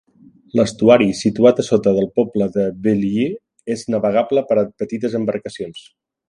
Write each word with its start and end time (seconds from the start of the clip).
L'estuari 0.59 1.09
situat 1.19 1.61
a 1.63 1.65
sota 1.67 1.93
del 1.97 2.09
poble 2.21 2.47
de 2.55 2.65
Beaulieu 2.87 3.37
és 3.77 3.85
navegable 3.97 4.45
per 4.53 4.59
a 4.63 4.65
petites 4.85 5.21
embarcacions. 5.21 5.87